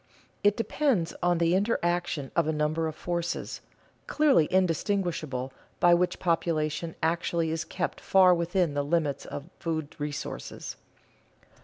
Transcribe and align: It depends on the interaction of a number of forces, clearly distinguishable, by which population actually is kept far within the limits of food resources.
It 0.43 0.57
depends 0.57 1.13
on 1.21 1.37
the 1.37 1.53
interaction 1.53 2.31
of 2.35 2.47
a 2.47 2.51
number 2.51 2.87
of 2.87 2.95
forces, 2.95 3.61
clearly 4.07 4.47
distinguishable, 4.47 5.53
by 5.79 5.93
which 5.93 6.17
population 6.17 6.95
actually 7.03 7.51
is 7.51 7.63
kept 7.63 8.01
far 8.01 8.33
within 8.33 8.73
the 8.73 8.81
limits 8.81 9.27
of 9.27 9.51
food 9.59 9.95
resources. 9.99 10.75